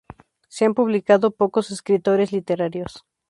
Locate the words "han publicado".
0.65-1.29